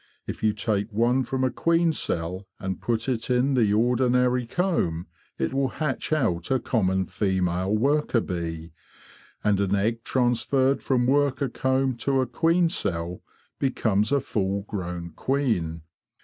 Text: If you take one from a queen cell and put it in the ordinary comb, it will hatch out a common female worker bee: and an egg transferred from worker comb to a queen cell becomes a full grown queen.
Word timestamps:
If 0.25 0.41
you 0.41 0.51
take 0.51 0.91
one 0.91 1.21
from 1.21 1.43
a 1.43 1.51
queen 1.51 1.93
cell 1.93 2.47
and 2.59 2.81
put 2.81 3.07
it 3.07 3.29
in 3.29 3.53
the 3.53 3.71
ordinary 3.75 4.47
comb, 4.47 5.05
it 5.37 5.53
will 5.53 5.67
hatch 5.67 6.11
out 6.11 6.49
a 6.49 6.57
common 6.59 7.05
female 7.05 7.75
worker 7.77 8.19
bee: 8.19 8.71
and 9.43 9.61
an 9.61 9.75
egg 9.75 10.03
transferred 10.03 10.81
from 10.81 11.05
worker 11.05 11.49
comb 11.49 11.97
to 11.97 12.19
a 12.19 12.25
queen 12.25 12.67
cell 12.67 13.21
becomes 13.59 14.11
a 14.11 14.19
full 14.19 14.63
grown 14.63 15.11
queen. 15.11 15.83